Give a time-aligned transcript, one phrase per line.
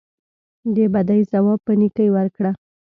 [0.75, 2.51] د بدۍ ځواب په نیکۍ ورکړه.